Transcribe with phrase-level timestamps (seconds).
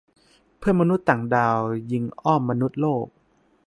[0.57, 1.57] เพื่อนมนุษย์ต่างดาว
[1.91, 3.07] ยิงอ้อมมนุษย์โลก!